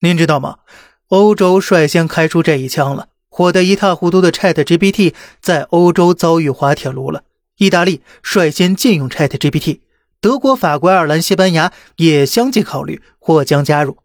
[0.00, 0.58] 您知道吗？
[1.08, 7.22] 欧洲率先开出这一枪了，火得一塌糊涂的 ChatGPT 在欧洲遭遇滑铁卢了。
[7.56, 9.80] 意大利率先禁用 ChatGPT，
[10.20, 13.96] 德国、法国、爱尔兰、西班牙也相继考虑或将加入。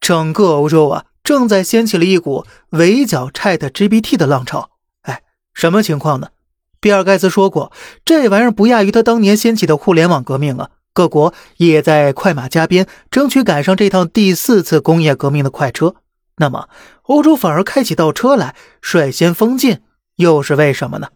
[0.00, 4.70] 整个欧洲啊，正在掀起了一股围剿 ChatGPT 的浪潮。
[5.02, 5.22] 哎，
[5.52, 6.28] 什么情况呢？
[6.78, 7.72] 比尔盖茨说过，
[8.04, 10.70] 这玩意儿不亚于他当年掀起的互联网革命啊。
[10.92, 15.94] 各国也在快马加鞭，争取赶上这趟第四次工业革命的快车。
[16.36, 16.68] 那么，
[17.02, 19.80] 欧洲反而开起倒车来，率先封禁，
[20.16, 21.08] 又是为什么呢？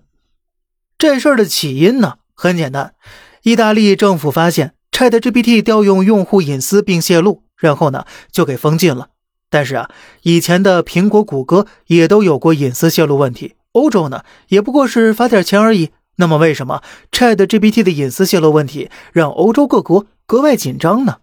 [0.98, 2.94] 这事儿的起因呢，很简单，
[3.42, 9.08] 意大利政府发现 ChatGPT 调用用户隐私并泄露，然后呢就给封禁了。
[9.50, 9.90] 但是啊，
[10.22, 15.90] 以前的苹果、谷歌也都有过隐私泄露问题，欧洲呢也不过是罚点钱而已。
[16.16, 21.18] 那么，为什么 ChatGPT 的隐私泄露问题让欧洲各国格外紧张呢？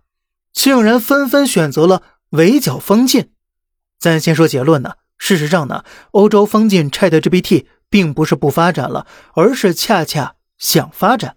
[0.53, 3.29] 竟然纷纷选择了围剿封禁。
[3.97, 4.95] 咱先说结论呢。
[5.17, 11.35] 事实上呢，欧洲封禁 ChatGPT 并不是不发展了，而是恰恰想发展。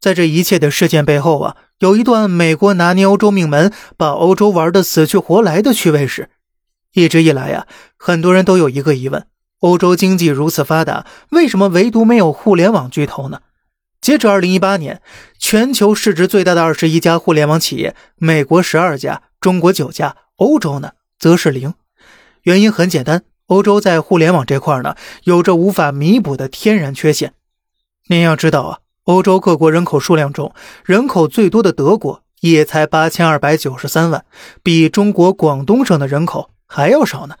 [0.00, 6.30] 在这一切的事件背后啊，有一段美国拿捏欧洲命门，把欧洲玩的死去活来的趣味史。
[6.92, 9.26] 一直以来呀，很多人都有一个疑问。
[9.62, 13.42] 欧洲经济如此发达，为什么唯独没有互联网巨头呢？
[14.00, 15.00] 截止二零一八年，
[15.38, 21.74] 全球市值最大的二十一家互联网企业，美国十二家，中国九家，欧洲呢则是零。
[22.42, 27.34] 原因很简单，欧洲在互联网这块呢有着无法弥补的天然缺陷。
[28.08, 30.52] 您要知道啊，欧洲各国人口数量中，
[30.84, 34.24] 人口最多的德国也才八千二百九十三万，
[34.64, 37.36] 比中国广东省的人口还要少呢。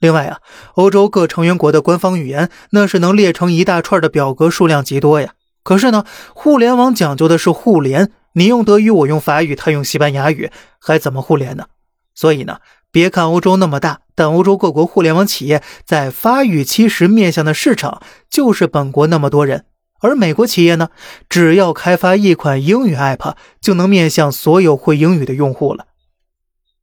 [0.00, 0.38] 另外啊，
[0.74, 5.34] 欧洲各成员国的官方语言那是能列成一大串的表格，数量极多呀。
[5.64, 11.66] 可是呢，互联网讲究的是互联，你用德语，我用法语，他用西班牙语，还怎么互联呢？
[12.14, 12.58] 所以呢，
[12.92, 19.64] 别看欧洲那么大，但欧洲各国互联网企业在发育期时面向的市场就是本国那么多人，
[20.00, 20.90] 而美国企业呢，
[21.28, 25.86] 只要开发一款英语 app，就能面向所有会英语的用户了。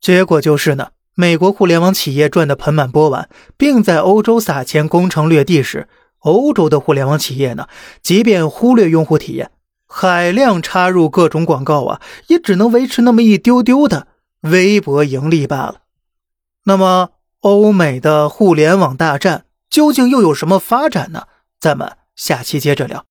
[0.02, 0.90] 结果就是呢。
[1.18, 5.88] 美国互联网企业赚得盆满钵满，并在欧洲撒钱攻城略地时，
[6.20, 7.70] 欧洲的互联网企业呢，
[8.02, 9.52] 即便忽略用户体验，
[9.88, 14.08] 海量插入各种广告啊，也只能维持那么一丢丢的
[14.42, 15.84] 微薄盈利罢了。
[16.66, 21.28] 那么，欧美的互联网大战究竟又有什么发展呢？
[21.62, 23.06] 咱们下期接着聊。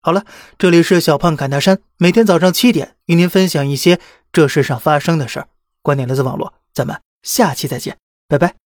[0.00, 0.24] 好了，
[0.56, 4.00] 这里是小胖侃大山，每天早上七点与您分享一些
[4.32, 5.48] 这世上发生的事儿，
[5.82, 6.54] 观点来自网络。
[6.72, 7.96] 咱们下期再见，
[8.28, 8.61] 拜拜。